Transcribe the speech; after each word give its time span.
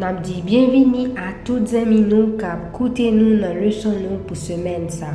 Nam 0.00 0.22
di 0.22 0.40
bienveni 0.40 1.12
a 1.12 1.34
tout 1.44 1.68
zemi 1.68 1.98
nou 2.00 2.38
kap 2.40 2.60
koute 2.72 3.04
nou 3.12 3.34
nan 3.36 3.58
leçon 3.60 3.98
nou 4.00 4.16
pou 4.24 4.32
semen 4.32 4.86
sa. 4.88 5.10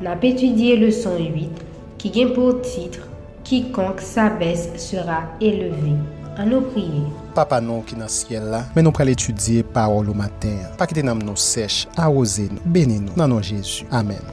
Nap 0.00 0.22
etudye 0.24 0.78
leçon 0.80 1.18
8 1.20 1.58
ki 2.00 2.12
gen 2.14 2.30
pou 2.32 2.54
titre 2.64 3.04
Kikonk 3.44 4.00
sa 4.00 4.30
bes 4.40 4.62
sera 4.80 5.18
eleve. 5.36 5.98
An 6.40 6.48
nou 6.48 6.64
priye. 6.72 7.02
Papa 7.36 7.58
nou 7.60 7.84
ki 7.84 7.98
nan 8.00 8.08
siel 8.08 8.46
la, 8.54 8.62
men 8.72 8.88
nou 8.88 8.96
pral 8.96 9.12
etudye 9.12 9.66
parol 9.76 10.08
ou 10.08 10.16
mater. 10.16 10.64
Pa 10.80 10.88
ki 10.88 10.96
te 10.96 11.04
nam 11.04 11.20
nou 11.20 11.36
sech, 11.36 11.82
a 12.00 12.08
oze 12.08 12.48
nou, 12.54 12.64
bene 12.72 13.02
nou, 13.02 13.18
nan 13.20 13.34
nou 13.34 13.44
Jezu. 13.44 13.84
Amen. 13.92 14.24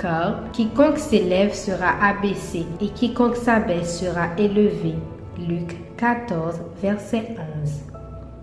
Car 0.00 0.48
quiconque 0.56 0.96
s'élève 0.96 1.52
sera 1.52 1.98
abaissé 2.08 2.64
et 2.80 2.88
quiconque 2.88 3.36
s'abaisse 3.36 4.00
sera 4.00 4.30
élevé. 4.38 4.96
Luc 5.38 5.76
14, 5.96 6.60
verset 6.82 7.36
11. 7.62 7.70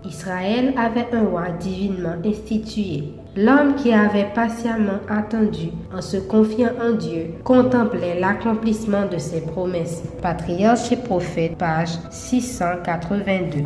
Israël 0.04 0.72
avait 0.78 1.08
un 1.12 1.24
roi 1.24 1.50
divinement 1.60 2.16
institué. 2.24 3.04
L'homme 3.36 3.74
qui 3.74 3.92
avait 3.92 4.30
patiemment 4.34 5.00
attendu 5.08 5.70
en 5.94 6.00
se 6.00 6.16
confiant 6.16 6.70
en 6.80 6.92
Dieu 6.92 7.34
contemplait 7.44 8.18
l'accomplissement 8.18 9.06
de 9.06 9.18
ses 9.18 9.42
promesses. 9.42 10.02
Patriarche 10.22 10.92
et 10.92 10.96
prophète, 10.96 11.58
page 11.58 11.98
682. 12.10 13.64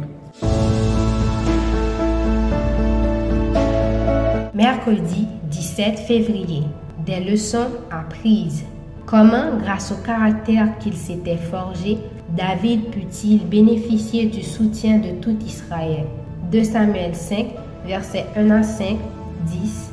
Mercredi 4.54 5.28
17 5.50 5.98
février. 6.00 6.64
Des 7.06 7.20
leçons 7.20 7.68
apprises. 7.90 8.64
Comment, 9.10 9.56
grâce 9.60 9.90
au 9.90 9.96
caractère 9.96 10.78
qu'il 10.78 10.94
s'était 10.94 11.36
forgé, 11.36 11.98
David 12.36 12.90
put-il 12.90 13.44
bénéficier 13.44 14.26
du 14.26 14.40
soutien 14.40 14.98
de 14.98 15.20
tout 15.20 15.36
Israël? 15.44 16.04
2 16.52 16.62
Samuel 16.62 17.16
5, 17.16 17.46
versets 17.84 18.26
1 18.36 18.48
à 18.52 18.62
5, 18.62 18.98
10, 19.46 19.90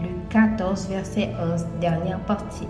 Luc 0.00 0.12
14, 0.28 0.86
verset 0.88 1.30
11, 1.52 1.66
dernière 1.80 2.20
partie. 2.20 2.68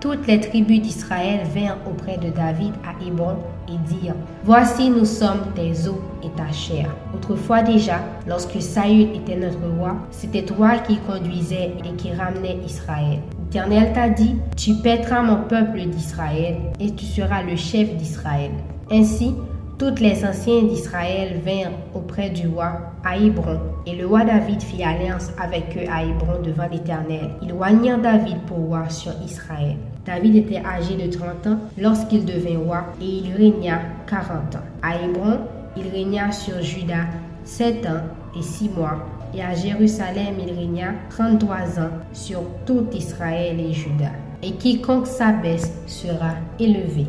Toutes 0.00 0.26
les 0.26 0.40
tribus 0.40 0.80
d'Israël 0.80 1.40
vinrent 1.54 1.80
auprès 1.86 2.16
de 2.16 2.30
David 2.30 2.72
à 2.82 3.04
Hébron 3.06 3.36
et 3.68 3.76
dirent 3.94 4.14
Voici, 4.42 4.88
nous 4.88 5.04
sommes 5.04 5.52
tes 5.54 5.86
os 5.86 5.98
et 6.24 6.30
ta 6.30 6.50
chair. 6.50 6.88
Autrefois 7.14 7.60
déjà, 7.60 8.00
lorsque 8.26 8.62
Saül 8.62 9.14
était 9.14 9.36
notre 9.36 9.60
roi, 9.76 9.96
c'était 10.10 10.46
toi 10.46 10.78
qui 10.78 10.96
conduisais 10.96 11.74
et 11.84 11.94
qui 11.98 12.10
ramenais 12.14 12.56
Israël. 12.64 13.20
L'Éternel 13.46 13.92
t'a 13.92 14.08
dit 14.08 14.34
Tu 14.56 14.74
pèteras 14.74 15.22
mon 15.22 15.44
peuple 15.44 15.86
d'Israël 15.86 16.56
et 16.80 16.90
tu 16.90 17.04
seras 17.04 17.44
le 17.44 17.54
chef 17.54 17.94
d'Israël. 17.94 18.50
Ainsi, 18.90 19.36
toutes 19.78 20.00
les 20.00 20.24
anciens 20.24 20.64
d'Israël 20.64 21.40
vinrent 21.44 21.78
auprès 21.94 22.30
du 22.30 22.48
roi 22.48 22.72
à 23.04 23.16
Hébron, 23.16 23.60
et 23.86 23.94
le 23.94 24.04
roi 24.04 24.24
David 24.24 24.60
fit 24.60 24.82
alliance 24.82 25.30
avec 25.40 25.76
eux 25.76 25.88
à 25.88 26.02
Hébron 26.02 26.42
devant 26.42 26.66
l'Éternel. 26.68 27.30
Ils 27.40 27.52
oignirent 27.52 28.00
David 28.00 28.38
pour 28.48 28.58
roi 28.58 28.88
sur 28.88 29.12
Israël. 29.24 29.76
David 30.04 30.34
était 30.34 30.62
âgé 30.66 30.96
de 30.96 31.08
30 31.10 31.46
ans 31.46 31.58
lorsqu'il 31.78 32.24
devint 32.24 32.58
roi, 32.58 32.84
et 33.00 33.04
il 33.04 33.32
régna 33.36 33.80
40 34.08 34.56
ans. 34.56 34.66
À 34.82 34.96
Hébron, 34.96 35.38
il 35.76 35.88
régna 35.88 36.32
sur 36.32 36.60
Juda 36.60 37.04
7 37.44 37.86
ans 37.86 38.02
et 38.36 38.42
6 38.42 38.70
mois, 38.70 38.98
et 39.36 39.42
à 39.42 39.54
Jérusalem 39.54 40.36
il 40.40 40.52
régna 40.54 40.94
33 41.10 41.56
ans 41.80 41.90
sur 42.12 42.42
tout 42.64 42.86
Israël 42.92 43.60
et 43.60 43.72
Juda. 43.72 44.12
Et 44.42 44.52
quiconque 44.52 45.06
s'abaisse 45.06 45.72
sera 45.86 46.34
élevé. 46.58 47.06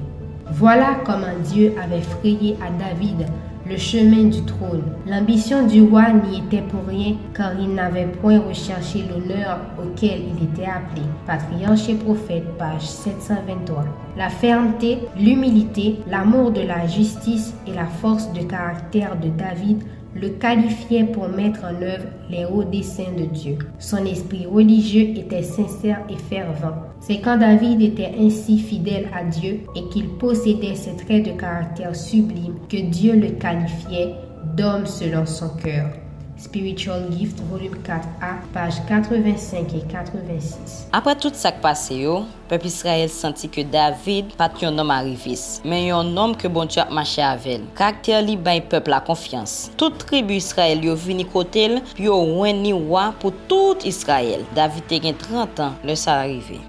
Voilà 0.52 0.98
comment 1.06 1.40
Dieu 1.44 1.74
avait 1.82 2.02
frayé 2.02 2.56
à 2.66 2.72
David 2.72 3.28
le 3.70 3.78
chemin 3.78 4.26
du 4.26 4.42
trône. 4.44 4.84
L'ambition 5.06 5.68
du 5.68 5.82
roi 5.82 6.12
n'y 6.12 6.40
était 6.40 6.62
pour 6.62 6.86
rien 6.88 7.16
car 7.34 7.52
il 7.60 7.74
n'avait 7.74 8.08
point 8.08 8.40
recherché 8.40 9.04
l'honneur 9.10 9.60
auquel 9.78 10.22
il 10.22 10.44
était 10.46 10.70
appelé. 10.70 11.02
Patriarche 11.26 11.90
et 11.90 11.96
prophète, 11.96 12.46
page 12.58 12.88
723. 12.88 13.84
La 14.18 14.30
fermeté, 14.30 15.00
l'humilité, 15.18 16.00
l'amour 16.10 16.52
de 16.52 16.62
la 16.62 16.88
justice 16.88 17.54
et 17.68 17.74
la 17.74 17.86
force 17.86 18.32
de 18.34 18.42
caractère 18.44 19.18
de 19.18 19.30
David 19.30 19.84
le 20.22 20.30
qualifiait 20.30 21.06
pour 21.06 21.30
mettre 21.30 21.64
en 21.64 21.82
œuvre 21.82 22.06
les 22.30 22.46
hauts 22.46 22.64
desseins 22.64 23.14
de 23.18 23.26
Dieu. 23.26 23.58
Son 23.80 24.06
esprit 24.06 24.46
religieux 24.46 25.14
était 25.16 25.44
sincère 25.44 26.02
et 26.10 26.18
fervent. 26.18 26.76
C'est 27.00 27.20
quand 27.20 27.38
David 27.38 27.82
était 27.82 28.12
ainsi 28.20 28.60
fidèle 28.60 29.08
à 29.14 29.24
Dieu 29.24 29.62
et 29.76 29.88
qu'il 29.90 30.10
possédait 30.10 30.76
ces 30.76 30.96
traits 30.96 31.26
de 31.26 31.40
caractère 31.40 31.96
sublimes 31.96 32.56
que 32.70 32.78
Dieu 32.90 33.16
le 33.16 33.30
qualifiait 33.30 34.14
d'homme 34.56 34.86
selon 34.86 35.26
son 35.26 35.50
cœur. 35.50 35.90
Spiritual 36.38 37.10
Gift, 37.12 37.40
volume 37.50 37.78
4a, 37.84 38.38
page 38.54 38.76
85 38.88 39.74
et 39.74 39.82
86. 39.90 40.88
Apre 40.94 41.16
tout 41.18 41.34
sak 41.34 41.58
pase 41.64 41.96
yo, 41.98 42.20
pep 42.46 42.68
Israel 42.70 43.10
senti 43.10 43.50
ke 43.50 43.64
David 43.66 44.36
pat 44.38 44.62
yon 44.62 44.76
nom 44.78 44.92
arivis, 44.94 45.64
men 45.66 45.88
yon 45.88 46.12
nom 46.14 46.36
ke 46.38 46.52
bon 46.54 46.70
ap 46.78 46.92
mache 46.94 47.24
avel. 47.26 47.66
Karakter 47.80 48.22
li 48.22 48.36
bay 48.38 48.62
pep 48.62 48.86
la 48.94 49.00
konfians. 49.02 49.72
Tout 49.82 49.98
tribu 50.06 50.38
Israel 50.38 50.86
yo 50.86 50.94
vini 50.94 51.26
kotel, 51.26 51.80
pi 51.98 52.06
yo 52.06 52.20
wen 52.38 52.62
ni 52.62 52.76
wa 52.76 53.10
pou 53.18 53.34
tout 53.50 53.82
Israel. 53.90 54.46
David 54.54 54.86
te 54.92 55.00
gen 55.08 55.18
30 55.18 55.64
an, 55.66 55.74
le 55.82 55.96
sa 55.98 56.20
arive. 56.22 56.62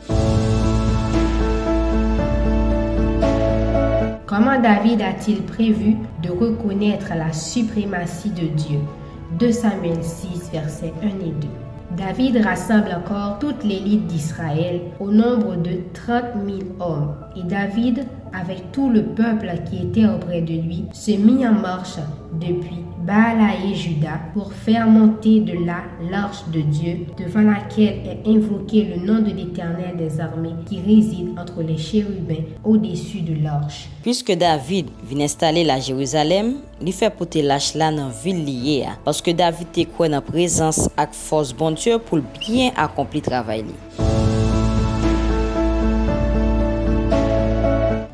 Comment 4.24 4.60
David 4.60 5.02
a-t-il 5.02 5.42
prévu 5.42 5.96
de 6.22 6.30
reconnaître 6.30 7.12
la 7.14 7.34
suprématie 7.34 8.30
de 8.30 8.46
Dieu? 8.46 8.80
2 9.36 9.52
Samuel 9.52 10.02
6, 10.02 10.50
versets 10.52 10.92
1 11.02 11.06
et 11.06 11.32
2. 11.32 11.48
David 11.96 12.38
rassemble 12.44 12.92
encore 12.92 13.38
toute 13.38 13.62
l'élite 13.62 14.06
d'Israël 14.06 14.80
au 15.00 15.10
nombre 15.10 15.56
de 15.56 15.80
30 15.92 16.24
000 16.46 16.58
hommes. 16.80 17.14
Et 17.36 17.42
David, 17.42 18.06
avec 18.32 18.72
tout 18.72 18.90
le 18.90 19.02
peuple 19.02 19.50
qui 19.68 19.82
était 19.82 20.06
auprès 20.06 20.40
de 20.40 20.54
lui, 20.54 20.84
se 20.92 21.12
mit 21.12 21.46
en 21.46 21.52
marche 21.52 21.98
depuis 22.40 22.84
Baala 23.08 23.54
et 23.64 23.74
Juda 23.74 24.20
pour 24.34 24.52
faire 24.52 24.86
monter 24.86 25.40
de 25.40 25.64
là 25.64 25.82
l'arche 26.10 26.44
de 26.52 26.60
Dieu 26.60 27.06
devant 27.16 27.40
laquelle 27.40 28.00
est 28.04 28.28
invoqué 28.28 28.84
le 28.84 29.06
nom 29.06 29.20
de 29.20 29.30
l'Éternel 29.30 29.96
des 29.96 30.20
armées 30.20 30.52
qui 30.66 30.80
réside 30.80 31.30
entre 31.38 31.62
les 31.62 31.78
chérubins 31.78 32.44
au-dessus 32.64 33.20
de 33.22 33.42
l'arche. 33.42 33.88
Puisque 34.02 34.32
David 34.32 34.88
vin 35.10 35.20
installer 35.20 35.64
la 35.64 35.80
Jérusalem, 35.80 36.56
li 36.82 36.92
fait 36.92 37.08
porter 37.08 37.40
l'arche 37.40 37.74
là 37.74 37.90
dans 37.90 38.10
ville 38.10 38.44
liée 38.44 38.84
parce 39.06 39.22
que 39.22 39.30
David 39.30 39.72
te 39.72 39.84
croit 39.84 40.14
en 40.14 40.20
présence 40.20 40.90
ak 40.96 41.14
force 41.14 41.54
bon 41.54 41.70
Dieu 41.70 41.98
pour 41.98 42.18
bien 42.40 42.72
accomplir 42.76 43.22
travail 43.22 43.64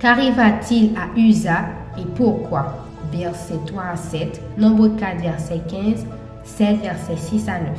Qu'arriva-t-il 0.05 0.91
à 0.99 1.19
Usa 1.19 1.61
et 1.99 2.05
pourquoi? 2.15 2.75
Verset 3.11 3.59
3 3.65 3.83
à 3.83 3.97
7, 3.97 4.39
Nombre 4.59 4.89
4, 4.89 5.23
verset 5.23 5.63
15, 5.67 6.05
7, 6.45 6.83
verset 6.83 7.17
6 7.17 7.49
à 7.49 7.61
9. 7.61 7.71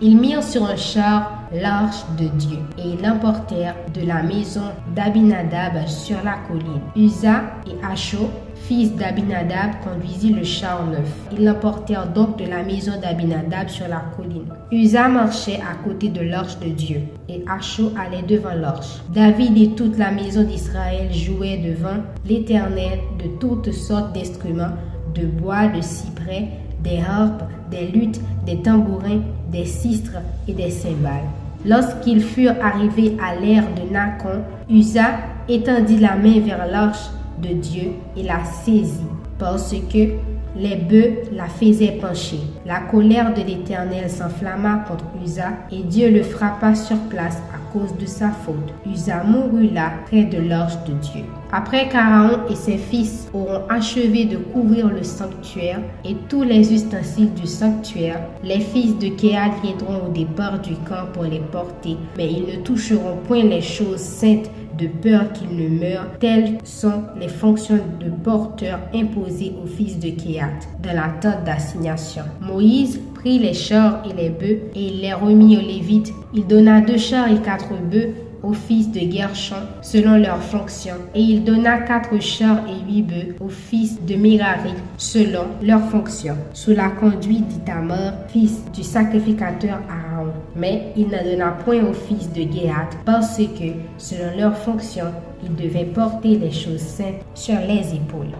Ils 0.00 0.16
mirent 0.16 0.44
sur 0.44 0.66
un 0.66 0.76
char 0.76 1.32
l'arche 1.52 2.04
de 2.16 2.28
Dieu 2.28 2.58
et 2.78 2.96
l'emportèrent 3.02 3.74
de 3.92 4.06
la 4.06 4.22
maison 4.22 4.70
d'Abinadab 4.94 5.84
sur 5.88 6.18
la 6.22 6.36
colline. 6.46 6.80
Usa 6.94 7.42
et 7.66 7.84
Acho, 7.84 8.30
fils 8.66 8.94
d'Abinadab, 8.94 9.72
conduisit 9.82 10.32
le 10.32 10.44
char 10.44 10.86
neuf. 10.86 11.08
Ils 11.32 11.44
l'emportèrent 11.44 12.08
donc 12.08 12.38
de 12.38 12.46
la 12.46 12.62
maison 12.62 12.92
d'Abinadab 13.00 13.68
sur 13.68 13.86
la 13.88 14.02
colline. 14.16 14.46
Usa 14.72 15.08
marchait 15.08 15.60
à 15.60 15.74
côté 15.86 16.08
de 16.08 16.22
l'arche 16.22 16.58
de 16.60 16.68
Dieu 16.68 17.00
et 17.28 17.44
Acho 17.48 17.92
allait 17.98 18.22
devant 18.22 18.54
l'arche. 18.54 19.02
David 19.12 19.58
et 19.58 19.70
toute 19.70 19.98
la 19.98 20.10
maison 20.10 20.42
d'Israël 20.42 21.12
jouaient 21.12 21.58
devant 21.58 22.02
l'Éternel 22.26 23.00
de 23.18 23.28
toutes 23.38 23.72
sortes 23.72 24.14
d'instruments, 24.14 24.74
de 25.14 25.26
bois, 25.26 25.66
de 25.68 25.82
cyprès, 25.82 26.48
des 26.82 27.00
harpes, 27.00 27.44
des 27.70 27.86
luttes, 27.86 28.20
des 28.46 28.62
tambourins, 28.62 29.20
des 29.52 29.66
sistres 29.66 30.18
et 30.48 30.52
des 30.52 30.70
cymbales. 30.70 31.28
Lorsqu'ils 31.66 32.22
furent 32.22 32.56
arrivés 32.62 33.16
à 33.22 33.34
l'ère 33.40 33.64
de 33.74 33.90
Nacon, 33.92 34.42
Usa 34.68 35.18
étendit 35.48 35.98
la 35.98 36.16
main 36.16 36.40
vers 36.40 36.66
l'arche 36.66 37.08
de 37.42 37.54
Dieu 37.54 37.92
et 38.16 38.22
la 38.22 38.44
saisit, 38.44 39.04
parce 39.38 39.74
que 39.92 40.16
les 40.56 40.76
bœufs 40.76 41.22
la 41.32 41.46
faisaient 41.46 41.98
pencher. 42.00 42.38
La 42.64 42.80
colère 42.80 43.34
de 43.34 43.42
l'Éternel 43.42 44.08
s'enflamma 44.08 44.84
contre 44.86 45.04
Usa 45.24 45.48
et 45.72 45.82
Dieu 45.82 46.10
le 46.10 46.22
frappa 46.22 46.74
sur 46.74 46.96
place 47.10 47.38
à 47.52 47.72
cause 47.72 47.96
de 47.98 48.06
sa 48.06 48.30
faute. 48.30 48.72
Usa 48.86 49.24
mourut 49.24 49.68
là 49.68 49.90
près 50.06 50.24
de 50.24 50.38
l'arche 50.38 50.76
de 50.86 50.92
Dieu. 50.92 51.24
Après 51.50 51.88
qu'Aaron 51.88 52.40
et 52.50 52.54
ses 52.54 52.78
fils 52.78 53.28
auront 53.32 53.62
achevé 53.68 54.24
de 54.24 54.36
couvrir 54.36 54.88
le 54.88 55.02
sanctuaire 55.02 55.80
et 56.04 56.14
tous 56.28 56.42
les 56.42 56.72
ustensiles 56.72 57.34
du 57.34 57.46
sanctuaire, 57.46 58.20
les 58.42 58.60
fils 58.60 58.96
de 58.98 59.08
Kéal 59.08 59.50
viendront 59.62 60.06
au 60.06 60.12
départ 60.12 60.60
du 60.60 60.74
camp 60.74 61.06
pour 61.12 61.24
les 61.24 61.42
porter, 61.52 61.96
mais 62.16 62.32
ils 62.32 62.46
ne 62.46 62.62
toucheront 62.62 63.18
point 63.26 63.42
les 63.42 63.60
choses 63.60 63.98
saintes 63.98 64.50
de 64.78 64.86
peur 64.86 65.32
qu'il 65.32 65.56
ne 65.56 65.68
meure. 65.68 66.06
Telles 66.18 66.58
sont 66.64 67.02
les 67.18 67.28
fonctions 67.28 67.80
de 68.00 68.10
porteur 68.10 68.80
imposées 68.94 69.54
au 69.62 69.66
fils 69.66 69.98
de 69.98 70.10
Kéat 70.10 70.50
dans 70.82 70.94
la 70.94 71.08
tente 71.20 71.44
d'assignation. 71.44 72.22
Moïse 72.40 73.00
prit 73.14 73.38
les 73.38 73.54
chars 73.54 74.02
et 74.08 74.14
les 74.14 74.30
bœufs 74.30 74.60
et 74.74 74.86
il 74.88 75.00
les 75.00 75.12
remit 75.12 75.56
aux 75.56 75.60
Lévites. 75.60 76.12
Il 76.34 76.46
donna 76.46 76.80
deux 76.80 76.98
chars 76.98 77.30
et 77.30 77.40
quatre 77.40 77.72
bœufs 77.90 78.14
aux 78.44 78.52
fils 78.52 78.90
de 78.90 79.00
Gershon 79.00 79.66
selon 79.80 80.16
leurs 80.16 80.42
fonctions, 80.42 80.96
et 81.14 81.20
il 81.20 81.44
donna 81.44 81.78
quatre 81.78 82.20
chars 82.20 82.60
et 82.68 82.90
huit 82.90 83.02
bœufs 83.02 83.36
aux 83.40 83.48
fils 83.48 84.00
de 84.04 84.14
Merari 84.14 84.74
selon 84.96 85.46
leurs 85.62 85.88
fonctions, 85.88 86.36
sous 86.52 86.72
la 86.72 86.90
conduite 86.90 87.48
d'Itamar, 87.48 88.12
fils 88.28 88.60
du 88.72 88.82
sacrificateur 88.82 89.78
Aaron. 89.88 90.32
Mais 90.56 90.92
il 90.96 91.08
ne 91.08 91.30
donna 91.30 91.52
point 91.64 91.82
aux 91.82 91.94
fils 91.94 92.30
de 92.32 92.42
Géhat, 92.42 92.90
parce 93.04 93.38
que, 93.38 93.72
selon 93.98 94.36
leurs 94.38 94.56
fonctions, 94.56 95.12
ils 95.42 95.54
devaient 95.54 95.84
porter 95.84 96.36
les 96.36 96.52
choses 96.52 96.80
saintes 96.80 97.22
sur 97.34 97.58
les 97.60 97.94
épaules. 97.94 98.34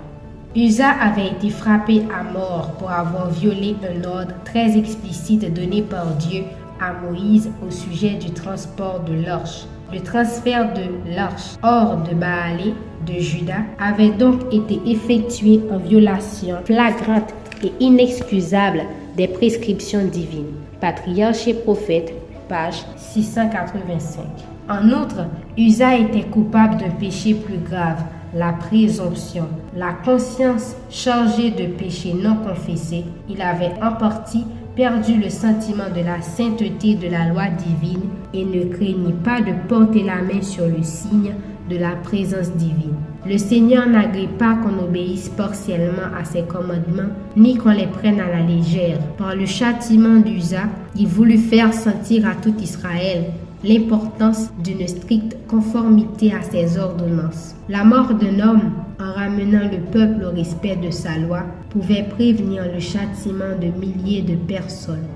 Usa 0.57 0.89
avait 0.89 1.29
été 1.29 1.51
frappé 1.51 2.03
à 2.17 2.23
mort 2.23 2.77
pour 2.79 2.91
avoir 2.91 3.29
violé 3.31 3.75
un 3.83 4.05
ordre 4.09 4.35
très 4.45 4.79
explicite 4.79 5.53
donné 5.53 5.83
par 5.83 6.07
Dieu 6.15 6.45
à 6.81 6.93
Moïse 6.93 7.51
au 7.67 7.71
sujet 7.71 8.15
du 8.15 8.31
transport 8.31 9.01
de 9.01 9.15
l'orge. 9.15 9.67
Le 9.93 10.01
transfert 10.01 10.73
de 10.75 11.15
l'arche 11.15 11.57
hors 11.63 11.97
de 11.99 12.15
Baalé 12.15 12.75
de 13.07 13.21
Juda 13.21 13.59
avait 13.79 14.11
donc 14.11 14.53
été 14.53 14.81
effectué 14.87 15.61
en 15.71 15.79
violation 15.79 16.57
flagrante 16.65 17.35
et 17.63 17.73
inexcusable 17.81 18.83
des 19.17 19.29
prescriptions 19.29 20.05
divines. 20.07 20.55
Patriarche 20.81 21.47
et 21.47 21.55
prophète, 21.55 22.13
page 22.49 22.83
685. 22.97 24.25
En 24.69 24.89
outre, 24.89 25.27
Usa 25.57 25.97
était 25.97 26.25
coupable 26.25 26.79
d'un 26.79 26.91
péché 26.91 27.35
plus 27.35 27.59
grave, 27.59 28.03
la 28.35 28.53
présomption. 28.53 29.47
La 29.77 29.93
conscience 29.93 30.75
chargée 30.91 31.51
de 31.51 31.67
péché 31.67 32.15
non 32.15 32.37
confessé, 32.37 33.05
il 33.29 33.41
avait 33.43 33.73
en 33.83 33.93
partie 33.93 34.45
perdu 34.77 35.21
le 35.21 35.31
sentiment 35.31 35.89
de 35.95 36.05
la 36.05 36.21
sainteté 36.21 36.97
de 36.97 37.09
la 37.09 37.29
loi 37.29 37.45
divine 37.49 38.09
et 38.33 38.45
ne 38.45 38.65
craignit 38.65 39.15
pas 39.23 39.41
de 39.41 39.53
porter 39.69 40.03
la 40.03 40.23
main 40.23 40.43
sur 40.43 40.67
le 40.67 40.83
signe 40.83 41.35
de 41.71 41.77
la 41.77 41.93
présence 41.97 42.51
divine. 42.53 42.97
Le 43.27 43.39
Seigneur 43.39 43.89
n'agrée 43.89 44.29
pas 44.39 44.57
qu'on 44.57 44.85
obéisse 44.85 45.31
partiellement 45.31 46.13
à 46.19 46.25
ses 46.25 46.43
commandements, 46.43 47.11
ni 47.37 47.57
qu'on 47.57 47.71
les 47.71 47.87
prenne 47.87 48.21
à 48.21 48.29
la 48.29 48.43
légère. 48.43 48.99
Par 49.17 49.35
le 49.35 49.47
châtiment 49.47 50.21
d'Usa, 50.21 50.65
il 50.97 51.07
voulut 51.07 51.39
faire 51.39 51.73
sentir 51.73 52.29
à 52.29 52.35
tout 52.35 52.55
Israël 52.61 53.25
l'importance 53.65 54.51
d'une 54.63 54.87
stricte 54.87 55.37
conformité 55.49 56.35
à 56.35 56.43
ses 56.43 56.79
ordonnances. 56.79 57.55
La 57.71 57.83
mort 57.83 58.13
d'un 58.13 58.47
homme, 58.47 58.73
en 59.01 59.13
ramenant 59.13 59.69
le 59.71 59.79
peuple 59.91 60.25
au 60.25 60.31
respect 60.31 60.77
de 60.77 60.91
sa 60.91 61.19
loi, 61.19 61.45
pouvait 61.71 62.05
prévenir 62.05 62.65
le 62.73 62.81
châtiment 62.81 63.57
de 63.61 63.67
milliers 63.67 64.23
de 64.23 64.37
personnes. 64.37 65.09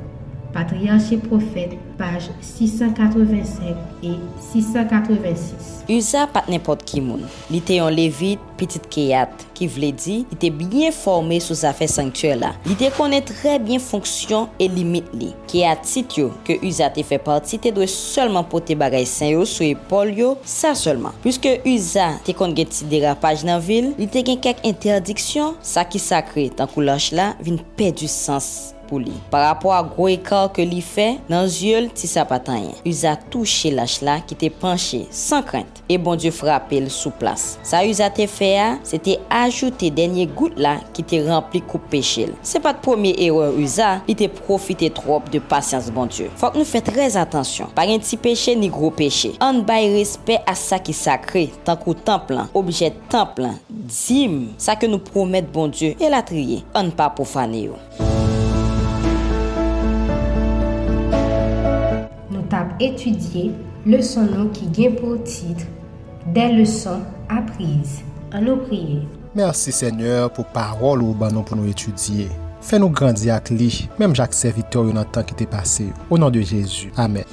Patriarche 0.53 1.17
Profet, 1.29 1.79
page 1.99 2.31
685 2.41 3.77
et 4.03 4.17
686. 4.53 5.85
Uza 5.89 6.27
pat 6.33 6.49
nepot 6.53 6.81
ki 6.89 7.03
moun. 7.05 7.25
Li 7.53 7.61
te 7.65 7.79
yon 7.79 7.93
levit, 7.93 8.41
pitit 8.61 8.85
keyat, 8.93 9.45
ki 9.57 9.69
vle 9.73 9.91
di, 9.97 10.17
li 10.31 10.39
te 10.41 10.51
byen 10.55 10.95
formé 10.95 11.39
sou 11.43 11.57
zafè 11.59 11.89
sanktuè 11.91 12.35
la. 12.41 12.53
Li 12.69 12.77
te 12.79 12.91
konè 12.97 13.21
trè 13.29 13.57
byen 13.63 13.83
fonksyon 13.83 14.49
e 14.61 14.71
limit 14.73 15.11
li. 15.17 15.31
Keyat 15.51 15.89
sit 15.89 16.19
yo, 16.21 16.31
ke 16.47 16.59
Uza 16.65 16.89
te 16.95 17.05
fè 17.07 17.21
parti, 17.23 17.61
te 17.61 17.73
dwe 17.75 17.89
solman 17.91 18.47
pote 18.49 18.77
bagay 18.79 19.07
sen 19.09 19.35
yo 19.35 19.45
sou 19.49 19.67
epol 19.69 20.13
yo, 20.17 20.35
sa 20.49 20.75
solman. 20.79 21.17
Piske 21.25 21.59
Uza 21.69 22.11
te 22.27 22.37
kon 22.37 22.57
gen 22.57 22.73
ti 22.73 22.89
derapaj 22.89 23.45
nan 23.49 23.63
vil, 23.65 23.93
li 24.01 24.09
te 24.11 24.25
gen 24.27 24.41
kek 24.45 24.65
interdiksyon, 24.69 25.57
sa 25.65 25.85
ki 25.89 26.01
sakre, 26.03 26.49
tan 26.57 26.71
kou 26.73 26.85
lansh 26.85 27.13
la, 27.17 27.35
vin 27.45 27.61
pe 27.77 27.93
du 27.93 28.09
sens. 28.11 28.78
pou 28.89 29.03
li. 29.03 29.15
Par 29.33 29.45
rapport 29.47 29.77
a 29.77 29.83
gro 29.87 30.09
ekor 30.11 30.51
ke 30.57 30.65
li 30.67 30.81
fe, 30.85 31.19
nan 31.31 31.47
zyol 31.53 31.91
ti 31.95 32.09
sa 32.11 32.25
patanyen. 32.29 32.75
Uza 32.89 33.15
touche 33.31 33.73
lach 33.75 33.99
la 34.05 34.19
ki 34.25 34.39
te 34.39 34.51
penche, 34.53 35.05
san 35.15 35.45
krent, 35.47 35.83
e 35.89 35.99
bon 36.01 36.19
die 36.19 36.33
frape 36.35 36.81
l 36.81 36.89
sou 36.93 37.13
plas. 37.21 37.57
Sa 37.67 37.83
uza 37.87 38.09
te 38.15 38.27
fe 38.31 38.51
a, 38.61 38.69
se 38.87 39.01
te 39.03 39.19
ajoute 39.35 39.91
denye 39.95 40.27
gout 40.33 40.57
la 40.61 40.79
ki 40.97 41.05
te 41.09 41.21
rempli 41.27 41.63
kou 41.69 41.83
peche 41.93 42.29
l. 42.31 42.35
Se 42.47 42.63
pat 42.65 42.81
pwemye 42.85 43.15
eror 43.29 43.57
uza, 43.61 43.99
li 44.09 44.17
te 44.19 44.31
profite 44.41 44.91
trop 44.97 45.29
de 45.33 45.43
pasyans 45.53 45.91
bon 45.95 46.11
die. 46.11 46.31
Fok 46.41 46.59
nou 46.59 46.69
fe 46.69 46.83
trez 46.85 47.19
atensyon, 47.21 47.73
par 47.77 47.91
en 47.91 48.03
ti 48.05 48.19
peche 48.21 48.57
ni 48.59 48.73
gro 48.73 48.93
peche. 48.95 49.35
An 49.45 49.63
bay 49.69 49.91
respet 49.97 50.47
a 50.49 50.57
sa 50.59 50.81
ki 50.83 50.97
sakre, 50.97 51.49
tankou 51.69 51.97
templan, 52.09 52.51
obje 52.59 52.93
templan, 53.13 53.59
dim, 53.69 54.41
sa 54.61 54.79
ke 54.79 54.91
nou 54.91 55.03
promet 55.13 55.49
bon 55.55 55.73
die, 55.73 55.95
e 55.99 56.13
la 56.13 56.25
triye, 56.27 56.63
an 56.79 56.93
pa 56.95 57.11
pou 57.15 57.29
fane 57.29 57.69
yo. 57.69 58.08
Étudié 62.81 63.51
leçon 63.85 64.23
nous 64.23 64.51
qui 64.51 64.69
gagne 64.69 64.95
pour 64.95 65.21
titre 65.25 65.65
des 66.33 66.53
leçons 66.53 67.01
apprises. 67.29 68.03
À 68.31 68.41
nous 68.41 68.57
prier. 68.59 69.03
Merci 69.35 69.73
Seigneur 69.73 70.33
pour 70.33 70.45
parole 70.45 71.03
ou 71.03 71.13
ban 71.13 71.33
nou 71.33 71.43
pour 71.43 71.57
nous 71.57 71.69
étudier. 71.69 72.29
Fais-nous 72.61 72.91
grandir 72.91 73.35
avec 73.35 73.51
lui, 73.51 73.89
même 73.99 74.15
Jacques 74.15 74.33
serviteur 74.33 74.85
dans 74.85 75.01
le 75.01 75.07
temps 75.07 75.25
qui 75.25 75.35
t'est 75.35 75.47
passé. 75.47 75.89
Au 76.09 76.19
nom 76.19 76.31
de 76.31 76.41
Jésus. 76.41 76.93
Amen. 76.97 77.25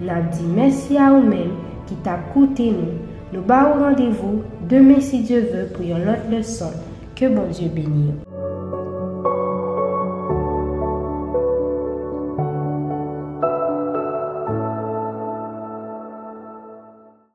N'a 0.00 0.22
dit 0.22 0.44
merci 0.54 0.96
à 0.96 1.10
vous-même 1.10 1.52
qui 1.86 1.94
t'a 1.96 2.16
coûté 2.32 2.70
nous. 2.70 3.38
Nous 3.38 3.42
au 3.42 3.84
rendez-vous 3.84 4.44
demain 4.66 5.00
si 5.00 5.20
Dieu 5.20 5.40
veut 5.52 5.66
pour 5.74 5.82
une 5.82 6.08
autre 6.08 6.30
leçon. 6.30 6.70
Que 7.14 7.28
bon 7.28 7.50
Dieu 7.50 7.68
bénisse. 7.68 8.31